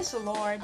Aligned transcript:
Praise 0.00 0.12
the 0.12 0.18
Lord. 0.20 0.62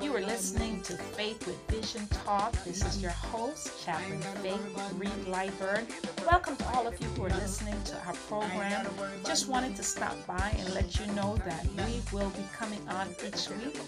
You 0.00 0.16
are 0.16 0.20
listening 0.20 0.80
to 0.80 0.96
Faith 0.96 1.46
with 1.46 1.56
Vision 1.68 2.04
Talk. 2.08 2.50
This 2.64 2.84
is 2.84 3.00
your 3.00 3.12
host, 3.12 3.84
Chaplain 3.84 4.20
Faithe 4.42 4.98
Reid 4.98 5.24
Liburd. 5.26 5.86
Welcome 6.26 6.56
to 6.56 6.68
all 6.74 6.88
of 6.88 7.00
you 7.00 7.06
who 7.10 7.26
are 7.26 7.28
listening 7.28 7.80
to 7.84 7.96
our 8.04 8.14
program. 8.28 8.88
Just 9.24 9.48
wanted 9.48 9.76
to 9.76 9.84
stop 9.84 10.16
by 10.26 10.52
and 10.58 10.74
let 10.74 10.98
you 10.98 11.06
know 11.12 11.36
that 11.44 11.64
we 11.76 12.02
will 12.12 12.30
be 12.30 12.42
coming 12.58 12.80
on 12.88 13.06
each 13.24 13.50
week 13.50 13.78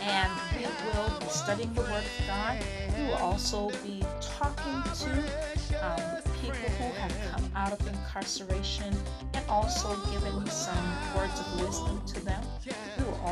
and 0.00 0.32
we 0.56 0.64
will 0.64 1.20
be 1.20 1.26
studying 1.26 1.74
the 1.74 1.82
Word 1.82 2.02
of 2.02 2.26
God. 2.26 2.58
We 2.96 3.04
will 3.08 3.16
also 3.16 3.68
be 3.84 4.02
talking 4.22 4.82
to 4.94 5.10
um, 5.84 6.22
people 6.40 6.70
who 6.78 6.90
have 6.94 7.14
come 7.32 7.50
out 7.54 7.72
of 7.72 7.86
incarceration 7.86 8.96
and 9.34 9.44
also 9.50 9.94
giving 10.10 10.46
some 10.48 10.86
words 11.14 11.38
of 11.38 11.60
wisdom 11.60 12.00
to 12.06 12.24
them. 12.24 12.31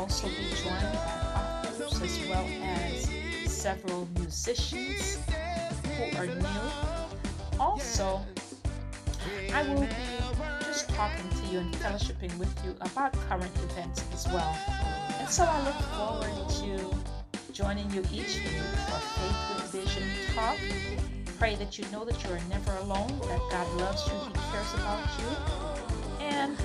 Also 0.01 0.27
be 0.29 0.49
joined 0.63 0.93
by 0.93 1.61
authors 1.63 2.01
as 2.01 2.27
well 2.27 2.43
as 2.63 3.07
several 3.45 4.07
musicians 4.15 5.19
who 5.95 6.17
are 6.17 6.25
new. 6.25 7.59
Also, 7.59 8.19
I 9.53 9.61
will 9.61 9.81
be 9.81 9.87
just 10.61 10.89
talking 10.89 11.29
to 11.29 11.45
you 11.53 11.59
and 11.59 11.71
fellowshipping 11.75 12.35
with 12.39 12.51
you 12.65 12.75
about 12.81 13.13
current 13.29 13.55
events 13.57 14.03
as 14.11 14.27
well. 14.29 14.57
And 15.19 15.29
so 15.29 15.43
I 15.43 15.63
look 15.65 15.79
forward 15.93 16.49
to 16.49 17.53
joining 17.53 17.87
you 17.91 18.01
each 18.11 18.37
week 18.39 18.57
for 18.89 19.01
Faith 19.19 19.53
with 19.53 19.85
Vision 19.85 20.09
Talk. 20.33 20.57
Pray 21.37 21.53
that 21.57 21.77
you 21.77 21.85
know 21.91 22.05
that 22.05 22.23
you 22.23 22.31
are 22.31 22.41
never 22.49 22.75
alone, 22.77 23.19
that 23.27 23.41
God 23.51 23.67
loves 23.79 24.07
you, 24.07 24.13
He 24.13 24.33
cares 24.51 24.73
about 24.73 25.07
you, 25.19 26.25
and 26.25 26.57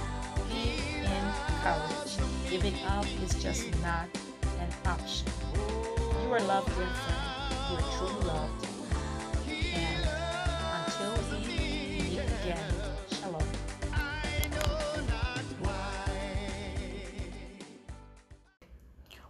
be 0.49 0.81
encouraged. 1.05 2.36
Giving 2.57 2.83
up 2.87 3.05
is 3.23 3.35
just 3.43 3.69
not 3.83 4.09
an 4.61 4.71
option. 4.87 5.29
You 6.23 6.33
are 6.33 6.41
loved, 6.41 6.75
dear 6.75 6.87
friend. 6.87 7.21
You 7.69 7.77
are 7.77 7.89
truly 7.99 8.25
loved. 8.25 8.67
And 9.47 10.09
until 10.73 11.13
we 11.33 11.47
meet 11.49 12.19
again. 12.19 12.75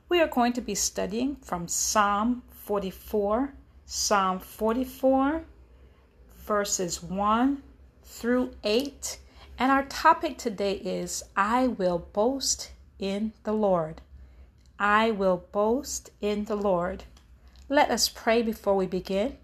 We 0.09 0.21
are 0.21 0.29
going 0.29 0.53
to 0.53 0.61
be 0.61 0.77
studying 0.77 1.35
from 1.43 1.67
Psalm 1.67 2.45
44, 2.51 3.55
Psalm 3.87 4.39
44, 4.39 5.43
verses 6.47 7.03
1 7.03 7.61
through 8.05 8.53
8. 8.63 9.19
And 9.59 9.73
our 9.73 9.85
topic 9.87 10.39
today 10.39 10.75
is 10.75 11.25
I 11.37 11.67
will 11.67 11.99
boast 11.99 12.71
in 12.99 13.33
the 13.45 13.53
Lord. 13.53 14.01
I 14.79 15.11
will 15.11 15.45
boast 15.53 16.11
in 16.21 16.45
the 16.45 16.57
Lord. 16.57 17.05
Let 17.69 17.91
us 17.91 18.09
pray 18.09 18.43
before 18.43 18.77
we 18.77 18.87
begin. 18.87 19.39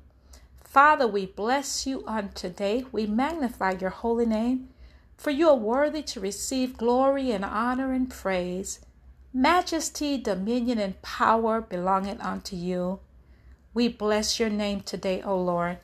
Father, 0.63 1.07
we 1.07 1.27
bless 1.27 1.87
you 1.87 2.05
on 2.07 2.31
today. 2.31 2.85
We 2.93 3.07
magnify 3.07 3.73
your 3.73 3.91
holy 3.91 4.27
name, 4.27 4.69
for 5.17 5.31
you 5.31 5.49
are 5.49 5.57
worthy 5.57 6.03
to 6.03 6.21
receive 6.21 6.77
glory 6.77 7.31
and 7.31 7.45
honor 7.45 7.93
and 7.93 8.09
praise. 8.11 8.81
Majesty, 9.35 10.19
dominion, 10.19 10.79
and 10.79 11.01
power 11.03 11.61
belonging 11.61 12.21
unto 12.21 12.57
you. 12.57 13.01
We 13.75 13.89
bless 13.89 14.39
your 14.39 14.51
name 14.51 14.83
today, 14.83 15.23
O 15.23 15.41
Lord. 15.41 15.79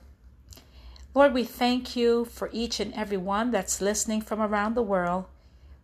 Lord, 1.14 1.32
we 1.32 1.44
thank 1.44 1.96
you 1.96 2.26
for 2.26 2.50
each 2.52 2.80
and 2.80 2.92
every 2.94 3.16
one 3.16 3.50
that's 3.50 3.80
listening 3.80 4.20
from 4.20 4.40
around 4.40 4.74
the 4.74 4.82
world. 4.82 5.24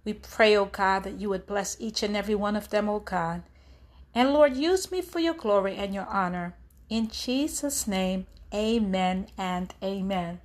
We 0.04 0.12
pray, 0.12 0.56
O 0.56 0.66
God, 0.66 1.04
that 1.04 1.20
you 1.20 1.28
would 1.30 1.46
bless 1.46 1.80
each 1.80 2.02
and 2.02 2.16
every 2.16 2.34
one 2.34 2.56
of 2.56 2.68
them, 2.68 2.88
O 2.88 3.00
God. 3.00 3.42
And 4.14 4.32
Lord, 4.32 4.56
use 4.56 4.92
me 4.92 5.00
for 5.00 5.18
your 5.18 5.34
glory 5.34 5.76
and 5.76 5.94
your 5.94 6.06
honor. 6.06 6.54
In 6.88 7.08
Jesus' 7.08 7.88
name, 7.88 8.26
amen 8.52 9.28
and 9.38 9.74
amen. 9.82 10.40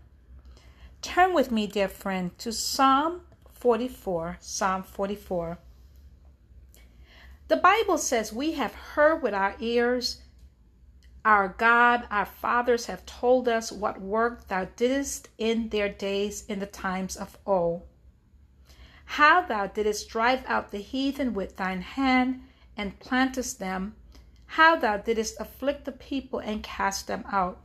Turn 1.01 1.33
with 1.33 1.51
me, 1.51 1.67
dear 1.67 1.87
friend, 1.87 2.37
to 2.39 2.51
Psalm 2.51 3.21
44. 3.51 4.37
Psalm 4.39 4.83
44. 4.83 5.59
The 7.49 7.57
Bible 7.57 7.97
says, 7.97 8.31
We 8.31 8.53
have 8.53 8.73
heard 8.73 9.21
with 9.21 9.33
our 9.33 9.55
ears, 9.59 10.21
our 11.25 11.49
God, 11.49 12.07
our 12.09 12.25
fathers 12.25 12.85
have 12.85 13.05
told 13.05 13.49
us 13.49 13.71
what 13.71 13.99
work 13.99 14.47
thou 14.47 14.65
didst 14.75 15.29
in 15.37 15.69
their 15.69 15.89
days 15.89 16.45
in 16.47 16.59
the 16.59 16.65
times 16.65 17.17
of 17.17 17.37
old. 17.45 17.88
How 19.13 19.41
thou 19.41 19.65
didst 19.65 20.07
drive 20.07 20.43
out 20.45 20.69
the 20.69 20.77
heathen 20.77 21.33
with 21.33 21.57
thine 21.57 21.81
hand 21.81 22.43
and 22.77 22.99
plantest 22.99 23.57
them, 23.57 23.95
how 24.45 24.75
thou 24.75 24.97
didst 24.97 25.35
afflict 25.39 25.85
the 25.85 25.91
people 25.91 26.37
and 26.39 26.61
cast 26.61 27.07
them 27.07 27.25
out. 27.29 27.59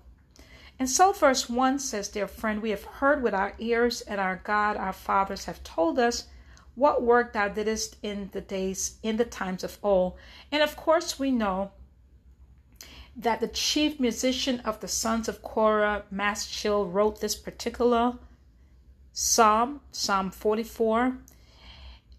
And 0.78 0.88
so, 0.88 1.12
verse 1.12 1.48
1 1.48 1.78
says, 1.78 2.08
Dear 2.08 2.26
friend, 2.26 2.62
we 2.62 2.70
have 2.70 2.84
heard 2.84 3.22
with 3.22 3.34
our 3.34 3.54
ears, 3.58 4.00
and 4.00 4.20
our 4.20 4.40
God, 4.42 4.78
our 4.78 4.94
fathers 4.94 5.44
have 5.44 5.62
told 5.62 5.98
us 5.98 6.28
what 6.74 7.02
work 7.02 7.34
thou 7.34 7.48
didst 7.48 7.98
in 8.02 8.30
the 8.32 8.40
days, 8.40 8.96
in 9.02 9.18
the 9.18 9.26
times 9.26 9.62
of 9.62 9.78
old. 9.82 10.14
And 10.50 10.62
of 10.62 10.76
course, 10.76 11.18
we 11.18 11.30
know 11.30 11.72
that 13.14 13.40
the 13.40 13.48
chief 13.48 14.00
musician 14.00 14.60
of 14.60 14.80
the 14.80 14.88
sons 14.88 15.28
of 15.28 15.42
Korah, 15.42 16.04
Maschil, 16.12 16.90
wrote 16.90 17.20
this 17.20 17.36
particular 17.36 18.14
psalm, 19.12 19.82
Psalm 19.92 20.30
44. 20.30 21.18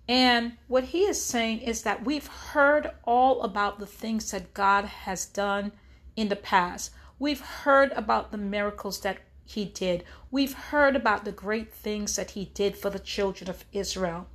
And 0.07 0.53
what 0.67 0.85
he 0.85 1.03
is 1.05 1.23
saying 1.23 1.61
is 1.61 1.81
that 1.81 2.05
we've 2.05 2.27
heard 2.27 2.91
all 3.03 3.41
about 3.41 3.79
the 3.79 3.87
things 3.87 4.31
that 4.31 4.53
God 4.53 4.85
has 4.85 5.25
done 5.25 5.71
in 6.15 6.29
the 6.29 6.35
past. 6.35 6.91
We've 7.17 7.41
heard 7.41 7.91
about 7.93 8.31
the 8.31 8.37
miracles 8.37 8.99
that 9.01 9.17
he 9.45 9.65
did. 9.65 10.03
We've 10.31 10.53
heard 10.53 10.95
about 10.95 11.25
the 11.25 11.31
great 11.31 11.73
things 11.73 12.15
that 12.15 12.31
he 12.31 12.45
did 12.45 12.77
for 12.77 12.89
the 12.89 12.99
children 12.99 13.49
of 13.49 13.65
Israel. 13.71 14.27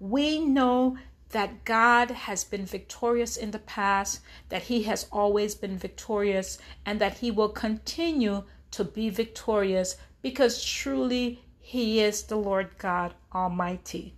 We 0.00 0.40
know 0.40 0.96
that 1.30 1.64
God 1.64 2.10
has 2.10 2.44
been 2.44 2.64
victorious 2.64 3.36
in 3.36 3.50
the 3.50 3.58
past, 3.58 4.20
that 4.48 4.62
He 4.64 4.84
has 4.84 5.06
always 5.12 5.54
been 5.54 5.76
victorious, 5.76 6.58
and 6.86 7.00
that 7.00 7.18
He 7.18 7.30
will 7.30 7.50
continue 7.50 8.44
to 8.70 8.84
be 8.84 9.10
victorious 9.10 9.96
because 10.22 10.64
truly 10.64 11.44
He 11.60 12.00
is 12.00 12.22
the 12.22 12.36
Lord 12.36 12.78
God 12.78 13.14
Almighty. 13.34 14.14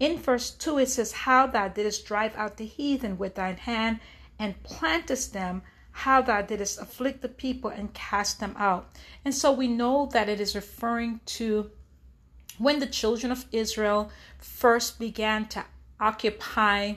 In 0.00 0.18
verse 0.18 0.50
2, 0.50 0.78
it 0.78 0.88
says, 0.88 1.12
How 1.12 1.46
thou 1.46 1.68
didst 1.68 2.06
drive 2.06 2.34
out 2.34 2.56
the 2.56 2.64
heathen 2.64 3.18
with 3.18 3.34
thine 3.34 3.58
hand 3.58 4.00
and 4.38 4.62
plantest 4.62 5.32
them, 5.32 5.60
how 5.92 6.22
thou 6.22 6.40
didst 6.40 6.80
afflict 6.80 7.20
the 7.20 7.28
people 7.28 7.68
and 7.68 7.92
cast 7.92 8.40
them 8.40 8.54
out. 8.56 8.96
And 9.24 9.34
so 9.34 9.52
we 9.52 9.68
know 9.68 10.06
that 10.12 10.30
it 10.30 10.40
is 10.40 10.54
referring 10.54 11.20
to 11.36 11.70
when 12.56 12.78
the 12.78 12.86
children 12.86 13.30
of 13.30 13.44
Israel 13.52 14.10
first 14.38 14.98
began 14.98 15.46
to 15.48 15.64
occupy 16.00 16.94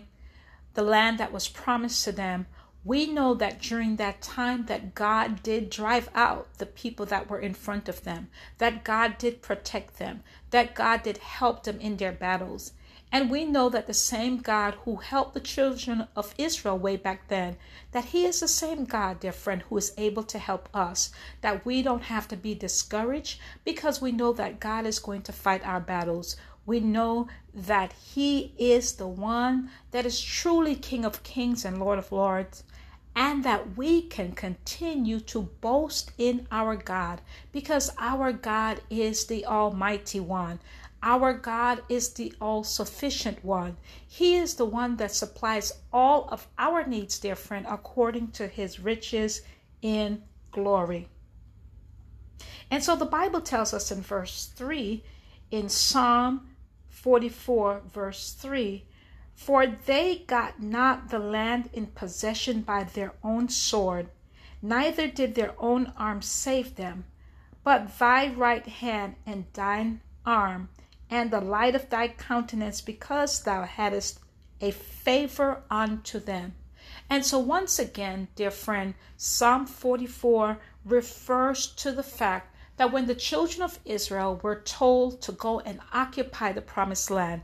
the 0.73 0.81
land 0.83 1.17
that 1.19 1.33
was 1.33 1.47
promised 1.47 2.03
to 2.05 2.11
them, 2.11 2.47
we 2.85 3.05
know 3.05 3.33
that 3.33 3.61
during 3.61 3.95
that 3.95 4.21
time 4.21 4.65
that 4.65 4.93
God 4.93 5.41
did 5.43 5.69
drive 5.69 6.09
out 6.13 6.57
the 6.57 6.65
people 6.65 7.05
that 7.07 7.29
were 7.29 7.39
in 7.39 7.53
front 7.53 7.87
of 7.87 8.03
them, 8.03 8.29
that 8.57 8.83
God 8.83 9.17
did 9.17 9.41
protect 9.41 9.99
them, 9.99 10.23
that 10.49 10.75
God 10.75 11.03
did 11.03 11.17
help 11.17 11.63
them 11.63 11.79
in 11.79 11.97
their 11.97 12.11
battles. 12.11 12.73
And 13.13 13.29
we 13.29 13.45
know 13.45 13.69
that 13.69 13.85
the 13.85 13.93
same 13.93 14.37
God 14.37 14.73
who 14.85 14.95
helped 14.95 15.35
the 15.35 15.39
children 15.39 16.07
of 16.15 16.33
Israel 16.35 16.79
way 16.79 16.97
back 16.97 17.27
then, 17.27 17.57
that 17.91 18.05
He 18.05 18.25
is 18.25 18.39
the 18.39 18.47
same 18.47 18.85
God, 18.85 19.19
dear 19.19 19.31
friend, 19.31 19.61
who 19.61 19.77
is 19.77 19.93
able 19.99 20.23
to 20.23 20.39
help 20.39 20.67
us. 20.73 21.11
That 21.41 21.63
we 21.63 21.83
don't 21.83 22.05
have 22.05 22.27
to 22.29 22.35
be 22.35 22.55
discouraged 22.55 23.39
because 23.63 24.01
we 24.01 24.11
know 24.11 24.33
that 24.33 24.59
God 24.59 24.87
is 24.87 24.97
going 24.97 25.21
to 25.21 25.31
fight 25.31 25.63
our 25.63 25.79
battles. 25.79 26.37
We 26.65 26.79
know 26.79 27.27
that 27.53 27.93
He 27.93 28.55
is 28.57 28.93
the 28.93 29.07
one 29.07 29.69
that 29.91 30.07
is 30.07 30.19
truly 30.19 30.73
King 30.73 31.05
of 31.05 31.21
kings 31.21 31.63
and 31.65 31.79
Lord 31.79 31.99
of 31.99 32.11
lords 32.11 32.63
and 33.15 33.43
that 33.43 33.77
we 33.77 34.01
can 34.01 34.31
continue 34.31 35.19
to 35.19 35.43
boast 35.61 36.11
in 36.17 36.47
our 36.51 36.75
God 36.75 37.21
because 37.51 37.91
our 37.99 38.31
God 38.31 38.81
is 38.89 39.25
the 39.27 39.45
Almighty 39.45 40.19
One. 40.19 40.59
Our 41.05 41.33
God 41.33 41.83
is 41.89 42.13
the 42.13 42.33
all 42.39 42.63
sufficient 42.63 43.43
one. 43.43 43.75
He 44.07 44.37
is 44.37 44.55
the 44.55 44.63
one 44.63 44.95
that 44.95 45.11
supplies 45.11 45.73
all 45.91 46.29
of 46.29 46.47
our 46.57 46.87
needs, 46.87 47.19
dear 47.19 47.35
friend, 47.35 47.65
according 47.69 48.31
to 48.31 48.47
his 48.47 48.79
riches 48.79 49.41
in 49.81 50.23
glory. 50.51 51.09
And 52.71 52.81
so 52.81 52.95
the 52.95 53.05
Bible 53.05 53.41
tells 53.41 53.73
us 53.73 53.91
in 53.91 54.01
verse 54.01 54.45
3 54.55 55.03
in 55.51 55.67
Psalm 55.67 56.55
44, 56.87 57.81
verse 57.93 58.31
3 58.31 58.85
For 59.35 59.67
they 59.67 60.19
got 60.19 60.61
not 60.63 61.09
the 61.09 61.19
land 61.19 61.69
in 61.73 61.87
possession 61.87 62.61
by 62.61 62.85
their 62.85 63.11
own 63.21 63.49
sword, 63.49 64.07
neither 64.61 65.09
did 65.09 65.35
their 65.35 65.53
own 65.59 65.91
arm 65.97 66.21
save 66.21 66.77
them, 66.77 67.03
but 67.61 67.99
thy 67.99 68.29
right 68.33 68.65
hand 68.65 69.15
and 69.25 69.45
thine 69.51 69.99
arm 70.25 70.69
and 71.13 71.29
the 71.29 71.39
light 71.39 71.75
of 71.75 71.91
thy 71.91 72.07
countenance, 72.07 72.81
because 72.81 73.43
thou 73.43 73.65
hadst 73.65 74.19
a 74.59 74.71
favor 74.71 75.61
unto 75.69 76.19
them. 76.19 76.55
And 77.07 77.23
so, 77.23 77.37
once 77.37 77.77
again, 77.77 78.29
dear 78.35 78.49
friend, 78.49 78.95
Psalm 79.15 79.67
44 79.67 80.57
refers 80.83 81.67
to 81.67 81.91
the 81.91 82.01
fact 82.01 82.55
that 82.77 82.91
when 82.91 83.05
the 83.05 83.13
children 83.13 83.61
of 83.61 83.77
Israel 83.85 84.39
were 84.41 84.59
told 84.59 85.21
to 85.21 85.31
go 85.31 85.59
and 85.59 85.81
occupy 85.93 86.51
the 86.51 86.63
promised 86.63 87.11
land, 87.11 87.43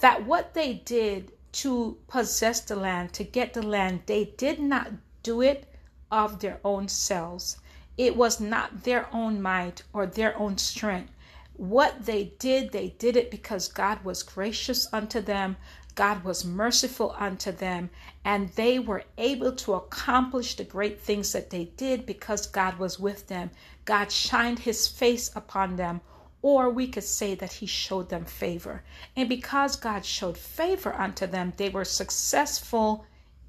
that 0.00 0.24
what 0.24 0.54
they 0.54 0.72
did 0.72 1.32
to 1.52 1.98
possess 2.08 2.62
the 2.62 2.76
land, 2.76 3.12
to 3.12 3.22
get 3.22 3.52
the 3.52 3.62
land, 3.62 4.00
they 4.06 4.24
did 4.38 4.58
not 4.58 4.92
do 5.22 5.42
it 5.42 5.70
of 6.10 6.40
their 6.40 6.58
own 6.64 6.88
selves. 6.88 7.58
It 7.98 8.16
was 8.16 8.40
not 8.40 8.84
their 8.84 9.14
own 9.14 9.42
might 9.42 9.82
or 9.92 10.06
their 10.06 10.34
own 10.38 10.56
strength. 10.56 11.12
What 11.58 12.06
they 12.06 12.32
did, 12.38 12.70
they 12.70 12.90
did 13.00 13.16
it 13.16 13.32
because 13.32 13.66
God 13.66 14.04
was 14.04 14.22
gracious 14.22 14.86
unto 14.92 15.20
them, 15.20 15.56
God 15.96 16.22
was 16.22 16.44
merciful 16.44 17.16
unto 17.18 17.50
them, 17.50 17.90
and 18.24 18.50
they 18.50 18.78
were 18.78 19.02
able 19.18 19.50
to 19.50 19.74
accomplish 19.74 20.54
the 20.54 20.62
great 20.62 21.00
things 21.00 21.32
that 21.32 21.50
they 21.50 21.64
did 21.76 22.06
because 22.06 22.46
God 22.46 22.78
was 22.78 23.00
with 23.00 23.26
them. 23.26 23.50
God 23.84 24.12
shined 24.12 24.60
his 24.60 24.86
face 24.86 25.34
upon 25.34 25.74
them, 25.74 26.00
or 26.42 26.70
we 26.70 26.86
could 26.86 27.02
say 27.02 27.34
that 27.34 27.54
he 27.54 27.66
showed 27.66 28.08
them 28.08 28.24
favor. 28.24 28.84
And 29.16 29.28
because 29.28 29.74
God 29.74 30.04
showed 30.04 30.38
favor 30.38 30.94
unto 30.94 31.26
them, 31.26 31.52
they 31.56 31.70
were 31.70 31.84
successful 31.84 33.04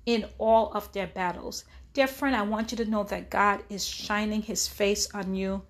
in 0.07 0.25
all 0.39 0.73
of 0.73 0.91
their 0.93 1.05
battles. 1.05 1.63
Dear 1.93 2.07
friend, 2.07 2.35
I 2.35 2.41
want 2.41 2.71
you 2.71 2.77
to 2.77 2.89
know 2.89 3.03
that 3.03 3.29
God 3.29 3.61
is 3.69 3.85
shining 3.85 4.41
his 4.41 4.67
face 4.67 5.13
on 5.13 5.35
you. 5.35 5.61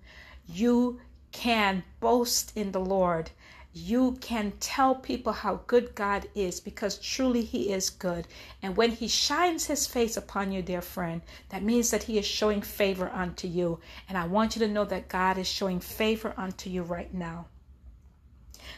You 0.47 1.01
can 1.31 1.83
boast 1.99 2.51
in 2.55 2.71
the 2.71 2.79
Lord 2.79 3.31
you 3.71 4.17
can 4.19 4.53
tell 4.59 4.95
people 4.95 5.31
how 5.31 5.61
good 5.67 5.93
God 5.93 6.27
is 6.33 6.59
because 6.59 6.97
truly 6.97 7.43
He 7.43 7.71
is 7.71 7.91
good. 7.91 8.27
And 8.63 8.75
when 8.75 8.91
He 8.91 9.07
shines 9.07 9.67
His 9.67 9.85
face 9.85 10.17
upon 10.17 10.51
you, 10.51 10.63
dear 10.63 10.81
friend, 10.81 11.21
that 11.49 11.61
means 11.61 11.91
that 11.91 12.03
He 12.03 12.17
is 12.17 12.25
showing 12.25 12.63
favor 12.63 13.09
unto 13.09 13.47
you. 13.47 13.79
And 14.07 14.17
I 14.17 14.25
want 14.25 14.55
you 14.55 14.59
to 14.65 14.71
know 14.71 14.85
that 14.85 15.07
God 15.07 15.37
is 15.37 15.47
showing 15.47 15.79
favor 15.79 16.33
unto 16.35 16.69
you 16.69 16.81
right 16.81 17.13
now. 17.13 17.45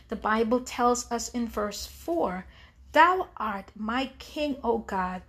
The 0.09 0.17
Bible 0.17 0.59
tells 0.59 1.09
us 1.09 1.29
in 1.29 1.47
verse 1.47 1.85
4 1.85 2.45
Thou 2.91 3.29
art 3.37 3.71
my 3.75 4.11
King, 4.19 4.57
O 4.61 4.79
God, 4.79 5.21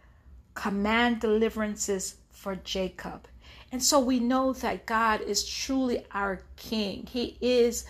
command 0.54 1.20
deliverances 1.20 2.16
for 2.30 2.56
Jacob. 2.56 3.28
And 3.72 3.82
so 3.82 3.98
we 3.98 4.20
know 4.20 4.52
that 4.52 4.84
God 4.84 5.22
is 5.22 5.48
truly 5.48 6.04
our 6.12 6.42
King. 6.56 7.08
He 7.10 7.38
is 7.40 7.86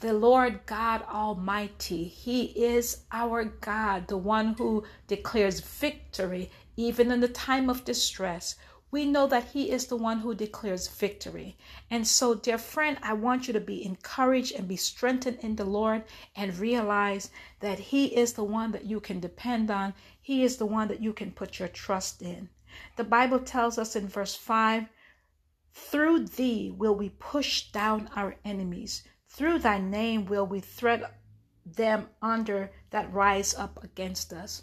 the 0.00 0.12
Lord 0.12 0.66
God 0.66 1.04
Almighty. 1.08 2.02
He 2.04 2.46
is 2.46 3.04
our 3.12 3.44
God, 3.44 4.08
the 4.08 4.16
one 4.16 4.54
who 4.54 4.82
declares 5.06 5.60
victory 5.60 6.50
even 6.76 7.12
in 7.12 7.20
the 7.20 7.28
time 7.28 7.70
of 7.70 7.84
distress. 7.84 8.56
We 8.90 9.06
know 9.06 9.28
that 9.28 9.52
He 9.52 9.70
is 9.70 9.86
the 9.86 9.96
one 9.96 10.18
who 10.20 10.34
declares 10.34 10.88
victory. 10.88 11.56
And 11.88 12.04
so, 12.04 12.34
dear 12.34 12.58
friend, 12.58 12.98
I 13.00 13.12
want 13.12 13.46
you 13.46 13.52
to 13.52 13.60
be 13.60 13.84
encouraged 13.84 14.56
and 14.56 14.66
be 14.66 14.76
strengthened 14.76 15.38
in 15.40 15.54
the 15.54 15.64
Lord 15.64 16.02
and 16.34 16.58
realize 16.58 17.30
that 17.60 17.78
He 17.78 18.16
is 18.16 18.32
the 18.32 18.42
one 18.42 18.72
that 18.72 18.86
you 18.86 18.98
can 18.98 19.20
depend 19.20 19.70
on. 19.70 19.94
He 20.20 20.42
is 20.42 20.56
the 20.56 20.66
one 20.66 20.88
that 20.88 21.00
you 21.00 21.12
can 21.12 21.30
put 21.30 21.60
your 21.60 21.68
trust 21.68 22.22
in. 22.22 22.48
The 22.96 23.04
Bible 23.04 23.38
tells 23.38 23.78
us 23.78 23.94
in 23.94 24.08
verse 24.08 24.34
5 24.34 24.86
Through 25.78 26.28
thee 26.28 26.70
will 26.70 26.94
we 26.94 27.10
push 27.10 27.70
down 27.70 28.08
our 28.16 28.36
enemies. 28.46 29.02
Through 29.28 29.58
thy 29.58 29.78
name 29.78 30.24
will 30.24 30.46
we 30.46 30.58
thread 30.58 31.04
them 31.66 32.08
under 32.22 32.72
that 32.90 33.12
rise 33.12 33.54
up 33.54 33.84
against 33.84 34.32
us. 34.32 34.62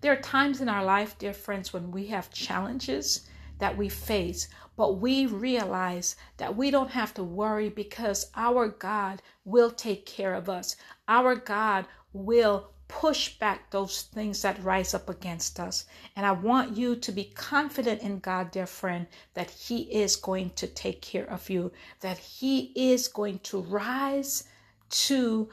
There 0.00 0.10
are 0.10 0.20
times 0.22 0.62
in 0.62 0.70
our 0.70 0.82
life, 0.82 1.18
dear 1.18 1.34
friends, 1.34 1.74
when 1.74 1.90
we 1.90 2.06
have 2.06 2.30
challenges 2.30 3.28
that 3.58 3.76
we 3.76 3.90
face, 3.90 4.48
but 4.76 4.94
we 4.94 5.26
realize 5.26 6.16
that 6.38 6.56
we 6.56 6.70
don't 6.70 6.92
have 6.92 7.12
to 7.14 7.22
worry 7.22 7.68
because 7.68 8.30
our 8.34 8.68
God 8.68 9.20
will 9.44 9.70
take 9.70 10.06
care 10.06 10.34
of 10.34 10.48
us. 10.48 10.74
Our 11.06 11.36
God 11.36 11.86
will 12.14 12.71
push 12.92 13.38
back 13.38 13.70
those 13.70 14.02
things 14.02 14.42
that 14.42 14.62
rise 14.62 14.92
up 14.92 15.08
against 15.08 15.58
us. 15.58 15.86
And 16.14 16.26
I 16.26 16.32
want 16.32 16.76
you 16.76 16.94
to 16.94 17.10
be 17.10 17.24
confident 17.24 18.02
in 18.02 18.18
God, 18.18 18.50
dear 18.50 18.66
friend, 18.66 19.06
that 19.32 19.50
He 19.50 19.82
is 19.90 20.14
going 20.14 20.50
to 20.50 20.66
take 20.66 21.00
care 21.00 21.28
of 21.28 21.48
you, 21.48 21.72
that 22.00 22.18
He 22.18 22.70
is 22.76 23.08
going 23.08 23.38
to 23.44 23.62
rise 23.62 24.44
to 24.90 25.48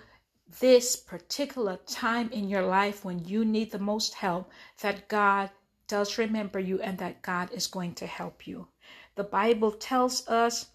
this 0.59 0.97
particular 0.97 1.77
time 1.87 2.29
in 2.31 2.49
your 2.49 2.65
life 2.65 3.05
when 3.05 3.23
you 3.25 3.45
need 3.45 3.71
the 3.71 3.79
most 3.79 4.15
help, 4.15 4.51
that 4.81 5.07
God 5.07 5.49
does 5.87 6.17
remember 6.17 6.59
you 6.59 6.81
and 6.81 6.97
that 6.97 7.21
God 7.21 7.51
is 7.53 7.67
going 7.67 7.95
to 7.95 8.05
help 8.05 8.47
you. 8.47 8.67
The 9.15 9.23
Bible 9.23 9.71
tells 9.71 10.27
us 10.27 10.67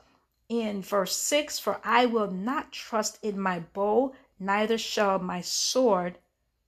in 0.48 0.80
verse 0.80 1.16
6 1.16 1.58
For 1.58 1.78
I 1.84 2.06
will 2.06 2.30
not 2.30 2.72
trust 2.72 3.18
in 3.22 3.38
my 3.38 3.60
bow, 3.60 4.14
neither 4.40 4.78
shall 4.78 5.18
my 5.18 5.42
sword 5.42 6.18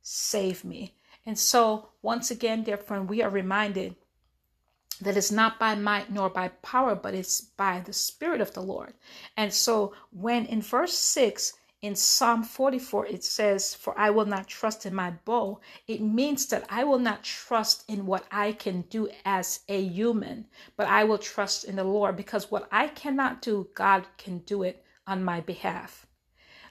save 0.08 0.64
me. 0.64 0.94
And 1.26 1.36
so, 1.36 1.88
once 2.00 2.30
again, 2.30 2.62
dear 2.62 2.76
friend, 2.76 3.08
we 3.10 3.22
are 3.22 3.28
reminded 3.28 3.96
that 5.00 5.16
it's 5.16 5.32
not 5.32 5.58
by 5.58 5.74
might 5.74 6.12
nor 6.12 6.30
by 6.30 6.46
power, 6.62 6.94
but 6.94 7.12
it's 7.12 7.40
by 7.40 7.80
the 7.80 7.92
Spirit 7.92 8.40
of 8.40 8.54
the 8.54 8.62
Lord. 8.62 8.94
And 9.36 9.52
so, 9.52 9.94
when 10.12 10.46
in 10.46 10.62
verse 10.62 10.96
6 10.96 11.54
in 11.82 11.96
Psalm 11.96 12.44
44 12.44 13.06
it 13.06 13.24
says, 13.24 13.74
For 13.74 13.98
I 13.98 14.10
will 14.10 14.26
not 14.26 14.46
trust 14.46 14.86
in 14.86 14.94
my 14.94 15.10
bow, 15.24 15.58
it 15.88 16.00
means 16.00 16.46
that 16.46 16.64
I 16.70 16.84
will 16.84 17.00
not 17.00 17.24
trust 17.24 17.82
in 17.88 18.06
what 18.06 18.26
I 18.30 18.52
can 18.52 18.82
do 18.82 19.08
as 19.24 19.60
a 19.68 19.82
human, 19.82 20.46
but 20.76 20.86
I 20.86 21.02
will 21.02 21.18
trust 21.18 21.64
in 21.64 21.74
the 21.74 21.84
Lord 21.84 22.16
because 22.16 22.48
what 22.48 22.68
I 22.70 22.86
cannot 22.86 23.42
do, 23.42 23.68
God 23.74 24.06
can 24.18 24.38
do 24.38 24.62
it 24.62 24.84
on 25.04 25.24
my 25.24 25.40
behalf. 25.40 26.05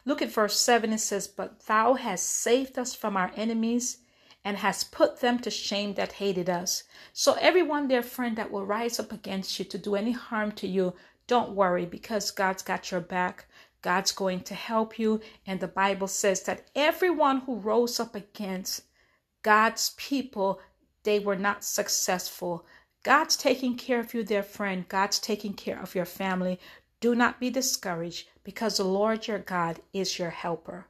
Look 0.06 0.22
at 0.22 0.32
verse 0.32 0.60
7. 0.60 0.94
It 0.94 1.00
says, 1.00 1.28
But 1.28 1.66
thou 1.66 1.96
hast 1.96 2.28
saved 2.28 2.78
us 2.78 2.94
from 2.94 3.18
our 3.18 3.32
enemies 3.36 3.98
and 4.44 4.58
hast 4.58 4.92
put 4.92 5.20
them 5.20 5.40
to 5.40 5.50
shame 5.50 5.96
that 5.96 6.14
hated 6.14 6.50
us. 6.50 6.84
So, 7.12 7.34
everyone, 7.42 7.88
dear 7.88 8.04
friend, 8.04 8.38
that 8.38 8.52
will 8.52 8.66
rise 8.66 9.00
up 9.00 9.12
against 9.12 9.58
you 9.58 9.66
to 9.66 9.78
do 9.80 9.96
any 9.96 10.12
harm 10.12 10.52
to 10.54 10.68
you, 10.68 10.94
don't 11.28 11.56
worry 11.56 11.88
because 11.88 12.30
God's 12.30 12.62
got 12.62 12.92
your 12.92 13.02
back. 13.02 13.48
God's 13.82 14.12
going 14.12 14.42
to 14.42 14.54
help 14.54 15.00
you. 15.00 15.22
And 15.46 15.60
the 15.60 15.68
Bible 15.68 16.08
says 16.08 16.44
that 16.44 16.70
everyone 16.76 17.42
who 17.42 17.56
rose 17.56 18.00
up 18.00 18.14
against 18.14 18.84
God's 19.42 19.92
people, 19.98 20.60
they 21.04 21.20
were 21.20 21.36
not 21.36 21.64
successful. 21.64 22.66
God's 23.04 23.36
taking 23.36 23.76
care 23.76 24.00
of 24.00 24.14
you, 24.14 24.24
dear 24.24 24.44
friend. 24.44 24.88
God's 24.88 25.20
taking 25.20 25.54
care 25.54 25.80
of 25.80 25.96
your 25.96 26.06
family. 26.06 26.60
Do 27.00 27.16
not 27.16 27.40
be 27.40 27.50
discouraged 27.50 28.30
because 28.46 28.78
the 28.78 28.86
Lord 28.86 29.28
your 29.28 29.40
God 29.40 29.82
is 29.92 30.18
your 30.18 30.30
helper. 30.30 30.88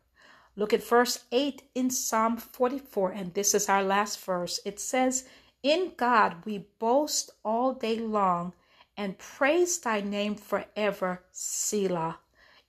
Look 0.56 0.74
at 0.74 0.84
verse 0.84 1.26
8 1.32 1.64
in 1.74 1.90
Psalm 1.90 2.38
44, 2.38 3.12
and 3.12 3.34
this 3.34 3.56
is 3.56 3.68
our 3.68 3.84
last 3.84 4.20
verse. 4.20 4.60
It 4.64 4.80
says, 4.80 5.26
In 5.64 5.94
God 5.98 6.46
we 6.46 6.68
boast 6.80 7.32
all 7.44 7.74
day 7.74 7.98
long 7.98 8.54
and 8.96 9.18
praise 9.18 9.80
thy 9.80 10.02
name 10.02 10.36
forever, 10.36 11.24
Selah. 11.32 12.20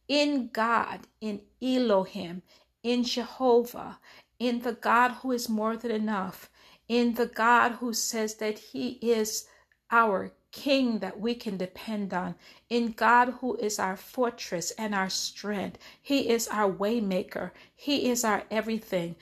In 0.08 0.50
God, 0.52 1.00
in 1.20 1.42
Elohim, 1.60 2.42
in 2.82 3.04
Jehovah, 3.04 3.98
in 4.38 4.60
the 4.60 4.72
God 4.72 5.12
who 5.22 5.32
is 5.32 5.48
more 5.48 5.76
than 5.76 5.90
enough, 5.90 6.48
in 6.88 7.14
the 7.14 7.26
God 7.26 7.72
who 7.72 7.92
says 7.92 8.36
that 8.36 8.58
he 8.58 8.98
is 9.02 9.46
our 9.90 10.32
King 10.56 11.00
that 11.00 11.20
we 11.20 11.34
can 11.34 11.58
depend 11.58 12.14
on, 12.14 12.34
in 12.70 12.92
God 12.92 13.34
who 13.40 13.56
is 13.56 13.78
our 13.78 13.94
fortress 13.94 14.70
and 14.72 14.94
our 14.94 15.10
strength. 15.10 15.78
He 16.00 16.30
is 16.30 16.48
our 16.48 16.72
waymaker. 16.72 17.50
He 17.74 18.08
is 18.08 18.24
our 18.24 18.42
everything. 18.50 19.16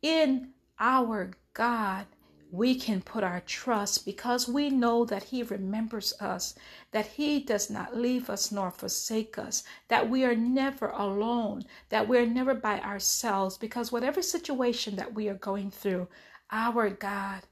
In 0.00 0.50
our 0.78 1.32
God, 1.54 2.06
we 2.52 2.76
can 2.76 3.02
put 3.02 3.24
our 3.24 3.40
trust 3.40 4.04
because 4.06 4.46
we 4.48 4.70
know 4.70 5.04
that 5.04 5.24
He 5.24 5.42
remembers 5.42 6.14
us, 6.20 6.54
that 6.92 7.06
He 7.06 7.40
does 7.40 7.68
not 7.68 7.96
leave 7.96 8.30
us 8.30 8.52
nor 8.52 8.70
forsake 8.70 9.38
us, 9.38 9.64
that 9.88 10.08
we 10.08 10.24
are 10.24 10.36
never 10.36 10.90
alone, 10.90 11.64
that 11.88 12.06
we're 12.06 12.26
never 12.26 12.54
by 12.54 12.80
ourselves, 12.80 13.58
because 13.58 13.90
whatever 13.90 14.22
situation 14.22 14.94
that 14.94 15.12
we 15.12 15.28
are 15.28 15.34
going 15.34 15.72
through, 15.72 16.06
our 16.52 16.88
God 16.90 17.42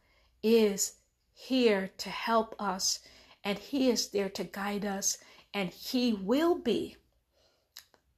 is 0.41 0.93
here 1.33 1.91
to 1.99 2.11
help 2.11 2.55
us 2.61 3.01
and 3.45 3.59
He 3.59 3.91
is 3.91 4.09
there 4.09 4.31
to 4.31 4.45
guide 4.45 4.87
us, 4.87 5.19
and 5.53 5.69
He 5.71 6.15
will 6.15 6.55
be 6.55 6.97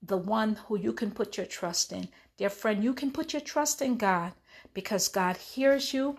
the 0.00 0.16
one 0.16 0.54
who 0.54 0.78
you 0.78 0.92
can 0.92 1.10
put 1.10 1.36
your 1.36 1.46
trust 1.46 1.92
in. 1.92 2.08
Dear 2.36 2.50
friend, 2.50 2.84
you 2.84 2.94
can 2.94 3.10
put 3.10 3.32
your 3.32 3.42
trust 3.42 3.82
in 3.82 3.96
God 3.96 4.34
because 4.72 5.08
God 5.08 5.36
hears 5.36 5.92
you, 5.92 6.18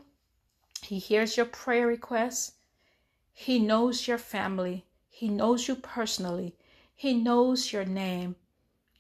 He 0.82 1.00
hears 1.00 1.38
your 1.38 1.46
prayer 1.46 1.88
requests, 1.88 2.54
He 3.32 3.60
knows 3.60 4.08
your 4.08 4.18
family, 4.18 4.86
He 5.10 5.30
knows 5.30 5.68
you 5.68 5.76
personally, 5.76 6.58
He 6.94 7.14
knows 7.14 7.72
your 7.72 7.86
name, 7.86 8.36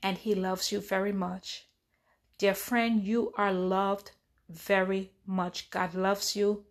and 0.01 0.17
He 0.17 0.33
loves 0.33 0.71
you 0.71 0.79
very 0.79 1.11
much. 1.11 1.67
Dear 2.37 2.53
friend, 2.53 3.03
you 3.03 3.33
are 3.35 3.51
loved 3.51 4.11
very 4.47 5.11
much. 5.25 5.69
God 5.69 5.95
loves 5.95 6.35
you 6.35 6.65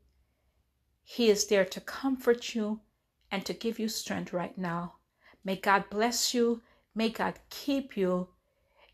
He 1.03 1.29
is 1.29 1.49
there 1.49 1.67
to 1.67 1.81
comfort 1.81 2.55
you 2.55 2.81
and 3.37 3.45
to 3.45 3.53
give 3.53 3.79
you 3.79 3.87
strength 3.87 4.33
right 4.33 4.57
now. 4.57 4.95
May 5.45 5.57
God 5.57 5.91
bless 5.91 6.33
you. 6.33 6.63
May 6.95 7.11
God 7.11 7.35
keep 7.51 7.95
you. 7.95 8.29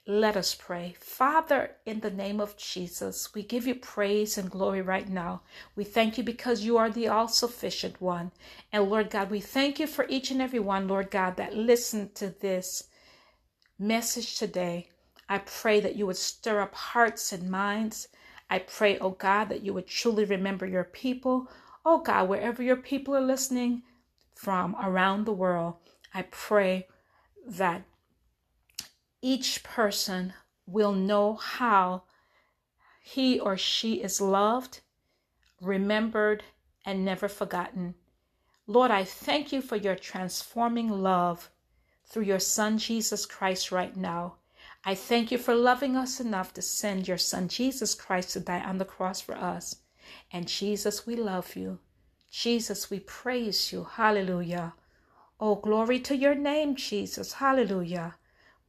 Let 0.04 0.36
us 0.36 0.52
pray. 0.52 0.96
Father, 0.98 1.76
in 1.86 2.00
the 2.00 2.10
name 2.10 2.40
of 2.40 2.56
Jesus, 2.56 3.32
we 3.34 3.44
give 3.44 3.68
you 3.68 3.76
praise 3.76 4.36
and 4.36 4.50
glory 4.50 4.82
right 4.82 5.08
now. 5.08 5.42
We 5.76 5.84
thank 5.84 6.18
you 6.18 6.24
because 6.24 6.64
you 6.64 6.76
are 6.76 6.90
the 6.90 7.06
all 7.06 7.28
sufficient 7.28 8.00
one. 8.00 8.32
And 8.72 8.90
Lord 8.90 9.10
God, 9.10 9.30
we 9.30 9.38
thank 9.38 9.78
you 9.78 9.86
for 9.86 10.06
each 10.08 10.32
and 10.32 10.42
every 10.42 10.58
one, 10.58 10.88
Lord 10.88 11.12
God, 11.12 11.36
that 11.36 11.54
listened 11.54 12.16
to 12.16 12.30
this 12.40 12.88
message 13.78 14.36
today. 14.36 14.88
I 15.28 15.38
pray 15.38 15.78
that 15.78 15.94
you 15.94 16.04
would 16.06 16.16
stir 16.16 16.62
up 16.62 16.74
hearts 16.74 17.32
and 17.32 17.48
minds. 17.48 18.08
I 18.50 18.58
pray, 18.58 18.98
oh 18.98 19.10
God, 19.10 19.50
that 19.50 19.62
you 19.62 19.72
would 19.72 19.86
truly 19.86 20.24
remember 20.24 20.66
your 20.66 20.82
people. 20.82 21.48
Oh 21.86 22.00
God, 22.00 22.28
wherever 22.28 22.60
your 22.60 22.74
people 22.74 23.14
are 23.14 23.20
listening 23.20 23.84
from 24.42 24.74
around 24.82 25.24
the 25.24 25.32
world, 25.32 25.74
I 26.12 26.22
pray 26.22 26.88
that 27.46 27.84
each 29.20 29.62
person 29.62 30.32
will 30.66 30.90
know 30.90 31.34
how 31.34 32.02
he 33.00 33.38
or 33.38 33.56
she 33.56 34.02
is 34.02 34.20
loved, 34.20 34.80
remembered, 35.60 36.42
and 36.84 37.04
never 37.04 37.28
forgotten. 37.28 37.94
Lord, 38.66 38.90
I 38.90 39.04
thank 39.04 39.52
you 39.52 39.62
for 39.62 39.76
your 39.76 39.94
transforming 39.94 40.88
love 40.88 41.48
through 42.04 42.24
your 42.24 42.40
Son 42.40 42.78
Jesus 42.78 43.24
Christ 43.26 43.70
right 43.70 43.96
now. 43.96 44.38
I 44.84 44.96
thank 44.96 45.30
you 45.30 45.38
for 45.38 45.54
loving 45.54 45.96
us 45.96 46.18
enough 46.18 46.52
to 46.54 46.62
send 46.62 47.06
your 47.06 47.18
Son 47.18 47.46
Jesus 47.46 47.94
Christ 47.94 48.30
to 48.30 48.40
die 48.40 48.64
on 48.64 48.78
the 48.78 48.84
cross 48.84 49.20
for 49.20 49.36
us. 49.36 49.76
And 50.32 50.48
Jesus, 50.48 51.06
we 51.06 51.14
love 51.14 51.54
you. 51.54 51.78
Jesus, 52.32 52.88
we 52.88 52.98
praise 52.98 53.72
you. 53.74 53.84
Hallelujah. 53.84 54.72
Oh, 55.38 55.56
glory 55.56 56.00
to 56.00 56.16
your 56.16 56.34
name, 56.34 56.76
Jesus. 56.76 57.34
Hallelujah. 57.34 58.14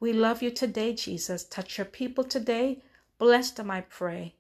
We 0.02 0.12
love 0.12 0.42
you 0.42 0.52
today, 0.52 0.94
Jesus. 0.94 1.46
Touch 1.46 1.78
your 1.78 1.86
people 1.86 2.26
today. 2.26 2.84
Bless 3.18 3.52
them, 3.52 3.72
I 3.72 3.82
pray. 3.82 4.36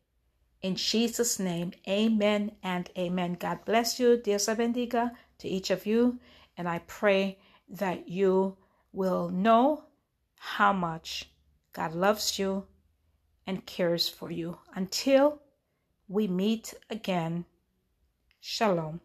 In 0.61 0.75
Jesus' 0.75 1.39
name, 1.39 1.71
amen 1.87 2.51
and 2.63 2.89
amen. 2.97 3.37
God 3.39 3.63
bless 3.63 3.97
you. 3.97 4.17
Dios 4.17 4.47
bendiga 4.47 5.11
to 5.37 5.47
each 5.47 5.71
of 5.71 5.85
you. 5.85 6.19
And 6.57 6.67
I 6.67 6.79
pray 6.79 7.39
that 7.69 8.09
you 8.09 8.57
will 8.91 9.29
know 9.29 9.85
how 10.37 10.73
much 10.73 11.29
God 11.71 11.95
loves 11.95 12.37
you 12.37 12.65
and 13.47 13.65
cares 13.65 14.09
for 14.09 14.31
you. 14.31 14.57
Until 14.75 15.41
we 16.09 16.27
meet 16.27 16.73
again, 16.89 17.45
shalom. 18.41 18.99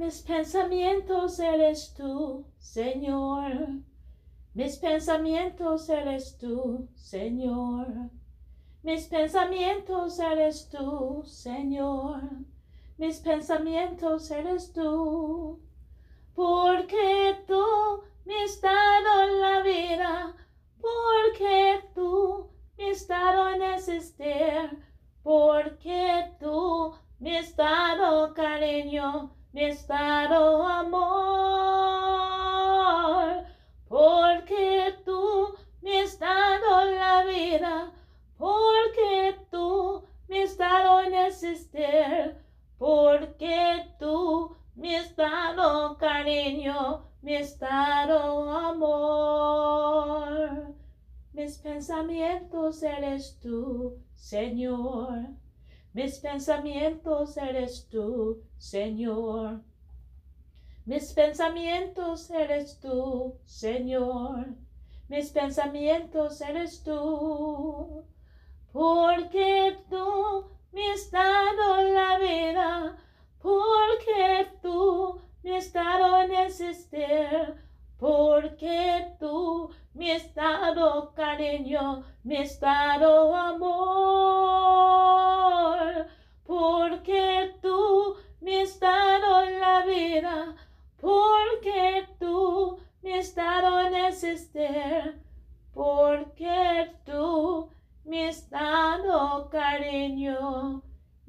Mis 0.00 0.22
pensamientos 0.22 1.38
eres 1.40 1.92
tú, 1.92 2.46
Señor. 2.58 3.68
Mis 4.54 4.78
pensamientos 4.78 5.90
eres 5.90 6.38
tú, 6.38 6.88
Señor. 6.94 7.86
Mis 8.82 9.08
pensamientos 9.08 10.18
eres 10.18 10.70
tú, 10.70 11.22
Señor. 11.26 12.22
Mis 12.96 13.18
pensamientos 13.18 14.30
eres 14.30 14.72
tú. 14.72 15.60
Porque 16.34 17.36
tú 17.46 18.02
me 18.24 18.44
has 18.44 18.58
dado 18.58 19.26
la 19.38 19.62
vida. 19.62 20.34
Porque 20.80 21.84
tú 21.94 22.48
me 22.78 22.90
has 22.90 23.06
dado 23.06 23.50
en 23.50 23.62
existir. 23.74 24.82
Porque 25.22 26.32
tú 26.40 26.94
me 27.18 27.36
has 27.36 27.54
dado 27.54 28.32
cariño 28.32 29.36
mi 29.52 29.64
estado 29.64 30.66
amor, 30.66 31.00
porque 33.88 34.94
tú 35.04 35.54
me 35.82 36.02
has 36.02 36.18
dado 36.18 36.84
la 36.84 37.24
vida, 37.24 37.92
porque 38.38 39.36
tú 39.50 40.04
me 40.28 40.44
has 40.44 40.56
dado 40.56 41.00
en 41.00 41.14
existir, 41.14 42.36
porque 42.78 43.88
tú 43.98 44.56
me 44.76 44.96
has 44.96 45.16
dado 45.16 45.98
cariño, 45.98 47.04
mi 47.22 47.34
estado 47.34 48.50
amor. 48.50 50.30
Mis 51.32 51.58
pensamientos 51.58 52.82
eres 52.82 53.38
tú, 53.40 53.98
Señor. 54.14 55.30
Mis 55.92 56.18
pensamientos 56.18 57.36
eres 57.36 57.88
tú, 57.90 58.42
Señor. 58.58 59.60
Mis 60.86 61.12
pensamientos 61.12 62.30
eres 62.30 62.78
tú, 62.80 63.36
Señor. 63.44 64.46
Mis 65.08 65.30
pensamientos 65.30 66.40
eres 66.40 66.82
tú. 66.84 68.04
Porque 68.72 69.78
tú 69.88 70.29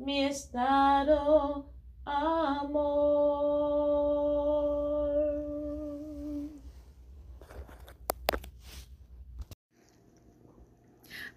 has 0.07 0.45
dado 0.45 1.65
amor. 2.05 3.41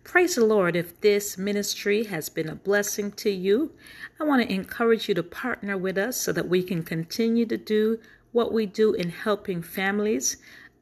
Praise 0.03 0.37
the 0.37 0.45
Lord. 0.45 0.77
If 0.77 1.01
this 1.01 1.37
ministry 1.37 2.05
has 2.05 2.29
been 2.29 2.49
a 2.49 2.55
blessing 2.55 3.11
to 3.13 3.31
you, 3.31 3.73
I 4.21 4.25
want 4.25 4.43
to 4.43 4.53
encourage 4.53 5.09
you 5.09 5.15
to 5.17 5.23
partner 5.23 5.77
with 5.77 5.99
us 5.99 6.17
so 6.17 6.33
that 6.33 6.49
we 6.49 6.63
can 6.63 6.83
continue 6.85 7.47
to 7.47 7.57
do 7.57 7.99
what 8.33 8.53
we 8.53 8.67
do 8.67 8.93
in 8.95 9.11
helping 9.11 9.63
families. 9.63 10.37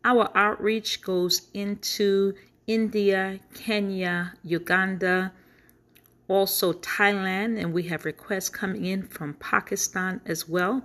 Our 0.05 0.31
outreach 0.35 1.01
goes 1.01 1.49
into 1.55 2.35
India, 2.67 3.41
Kenya, 3.55 4.35
Uganda, 4.45 5.33
also 6.33 6.73
Thailand, 6.73 7.61
and 7.61 7.73
we 7.73 7.85
have 7.85 8.05
requests 8.05 8.49
coming 8.49 8.85
in 8.87 9.03
from 9.03 9.35
Pakistan 9.35 10.21
as 10.25 10.49
well. 10.49 10.83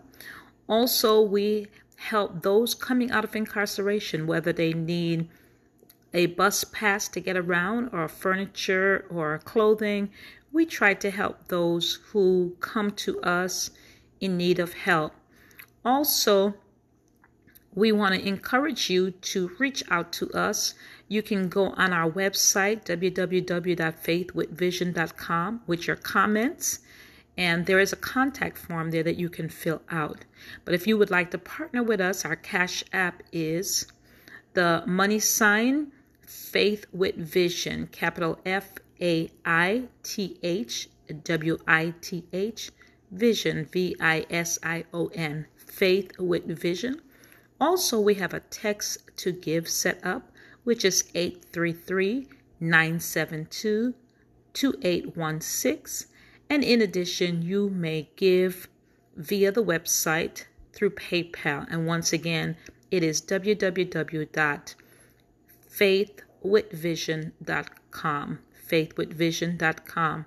Also, 0.67 1.21
we 1.21 1.67
help 1.95 2.43
those 2.43 2.75
coming 2.75 3.09
out 3.11 3.23
of 3.23 3.35
incarceration, 3.35 4.27
whether 4.27 4.51
they 4.53 4.73
need 4.73 5.29
a 6.13 6.25
bus 6.27 6.63
pass 6.65 7.07
to 7.09 7.19
get 7.19 7.37
around, 7.37 7.89
or 7.93 8.07
furniture, 8.07 9.05
or 9.09 9.39
clothing. 9.39 10.09
We 10.51 10.65
try 10.65 10.93
to 10.95 11.11
help 11.11 11.47
those 11.47 11.99
who 12.11 12.55
come 12.59 12.91
to 12.91 13.21
us 13.21 13.71
in 14.19 14.37
need 14.37 14.59
of 14.59 14.73
help. 14.73 15.13
Also, 15.85 16.55
we 17.73 17.91
want 17.91 18.15
to 18.15 18.27
encourage 18.27 18.89
you 18.89 19.11
to 19.11 19.51
reach 19.59 19.83
out 19.91 20.11
to 20.13 20.29
us. 20.31 20.73
You 21.07 21.21
can 21.21 21.47
go 21.47 21.69
on 21.71 21.93
our 21.93 22.11
website, 22.11 22.83
www.faithwithvision.com, 22.85 25.61
with 25.65 25.87
your 25.87 25.95
comments, 25.95 26.79
and 27.37 27.65
there 27.65 27.79
is 27.79 27.93
a 27.93 27.97
contact 27.97 28.57
form 28.57 28.91
there 28.91 29.03
that 29.03 29.17
you 29.17 29.29
can 29.29 29.47
fill 29.47 29.81
out. 29.89 30.25
But 30.65 30.73
if 30.73 30.85
you 30.87 30.97
would 30.97 31.11
like 31.11 31.31
to 31.31 31.37
partner 31.37 31.83
with 31.83 32.01
us, 32.01 32.25
our 32.25 32.35
Cash 32.35 32.83
App 32.91 33.23
is 33.31 33.87
the 34.53 34.83
money 34.85 35.19
sign 35.19 35.93
Faith 36.27 36.85
with 36.91 37.15
Vision, 37.15 37.87
capital 37.87 38.37
F 38.45 38.73
A 39.01 39.31
I 39.45 39.87
T 40.03 40.37
H 40.43 40.89
W 41.23 41.57
I 41.65 41.93
T 42.01 42.25
H, 42.33 42.71
Vision, 43.11 43.65
V 43.65 43.95
I 44.01 44.25
S 44.29 44.59
I 44.61 44.83
O 44.93 45.07
N, 45.13 45.47
Faith 45.55 46.19
with 46.19 46.45
Vision. 46.47 47.01
Also, 47.61 47.99
we 47.99 48.15
have 48.15 48.33
a 48.33 48.41
text 48.41 48.97
to 49.17 49.31
give 49.31 49.69
set 49.69 50.05
up, 50.05 50.31
which 50.67 50.83
is 50.83 51.05
833 51.15 52.27
972 52.59 53.93
2816. 54.51 56.09
And 56.49 56.61
in 56.61 56.81
addition, 56.81 57.41
you 57.41 57.69
may 57.69 58.09
give 58.17 58.67
via 59.15 59.53
the 59.53 59.63
website 59.63 60.43
through 60.73 60.89
PayPal. 60.89 61.65
And 61.71 61.87
once 61.87 62.11
again, 62.11 62.57
it 62.91 63.01
is 63.01 63.21
www 63.21 64.75
faithwithvision.com. 65.71 68.39
Faithwithvision.com. 68.69 70.25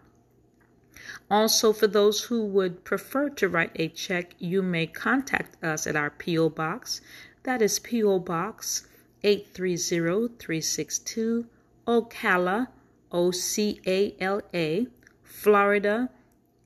Also, 1.31 1.73
for 1.75 1.87
those 1.87 2.25
who 2.25 2.47
would 2.47 2.83
prefer 2.85 3.29
to 3.29 3.47
write 3.47 3.73
a 3.75 3.89
check, 3.89 4.35
you 4.39 4.63
may 4.63 4.87
contact 4.87 5.63
us 5.63 5.87
at 5.87 5.97
our 5.97 6.09
P.O. 6.09 6.49
Box. 6.49 7.03
That 7.43 7.61
is 7.61 7.79
P.O. 7.79 8.21
Box 8.21 8.87
830 9.23 10.35
362 10.39 11.47
Ocala, 11.87 12.69
O 13.13 13.31
C 13.31 13.81
A 13.87 14.17
L 14.21 14.41
A, 14.55 14.87
Florida, 15.23 16.09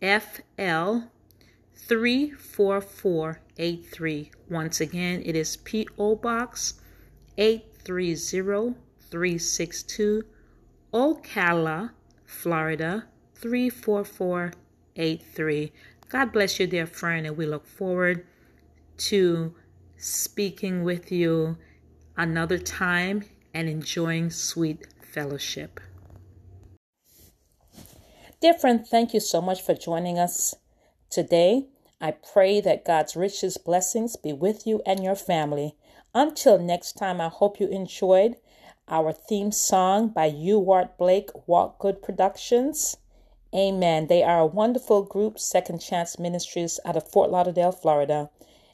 FL 0.00 1.00
34483. 1.75 4.30
Once 4.49 4.80
again, 4.80 5.20
it 5.25 5.34
is 5.37 5.56
P.O. 5.58 6.16
Box 6.16 6.80
830 7.37 8.75
362 9.11 10.25
Ocala, 10.92 11.90
Florida 12.25 13.04
34483. 13.34 15.73
God 16.08 16.32
bless 16.32 16.58
you, 16.61 16.66
dear 16.66 16.87
friend, 16.87 17.26
and 17.26 17.37
we 17.37 17.44
look 17.46 17.66
forward 17.66 18.25
to 18.96 19.54
speaking 19.96 20.84
with 20.84 21.11
you 21.11 21.58
another 22.16 22.59
time 22.59 23.25
and 23.52 23.68
enjoying 23.68 24.30
sweet 24.30 24.87
fellowship. 25.02 25.80
Dear 28.40 28.54
friend, 28.54 28.87
thank 28.87 29.14
you 29.14 29.21
so 29.21 29.40
much 29.40 29.62
for 29.62 29.75
joining 29.75 30.18
us 30.18 30.54
today. 31.11 31.68
I 32.00 32.11
pray 32.11 32.61
that 32.61 32.85
God's 32.85 33.16
richest 33.16 33.64
blessings 33.64 34.16
be 34.16 34.33
with 34.33 34.66
you 34.66 34.83
and 34.85 35.02
your 35.02 35.14
family. 35.14 35.76
Until 36.14 36.59
next 36.59 36.92
time, 36.94 37.21
I 37.21 37.28
hope 37.28 37.59
you 37.59 37.68
enjoyed 37.68 38.37
our 38.87 39.12
theme 39.12 39.50
song 39.50 40.09
by 40.09 40.26
Ewart 40.26 40.99
Blake 40.99 41.30
Walk 41.47 41.78
Good 41.78 42.02
Productions. 42.02 42.99
Amen. 43.54 44.09
They 44.09 44.23
are 44.23 44.40
a 44.40 44.47
wonderful 44.47 45.04
group, 45.04 45.38
Second 45.38 45.78
Chance 45.78 46.18
Ministries 46.18 46.78
out 46.85 46.97
of 46.97 47.09
Fort 47.11 47.30
Lauderdale, 47.30 47.73
Florida. 47.73 48.28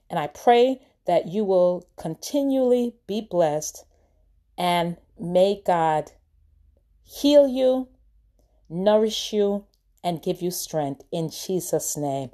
And 0.08 0.18
I 0.18 0.26
pray 0.26 0.80
that 1.06 1.28
you 1.28 1.44
will 1.44 1.86
continually 1.96 2.94
be 3.06 3.20
blessed 3.20 3.84
and 4.56 4.96
may 5.18 5.62
God 5.64 6.12
heal 7.02 7.48
you, 7.48 7.88
nourish 8.68 9.32
you, 9.32 9.64
and 10.04 10.22
give 10.22 10.42
you 10.42 10.50
strength 10.50 11.02
in 11.10 11.30
Jesus' 11.30 11.96
name. 11.96 12.30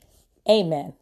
Amen. 0.49 0.95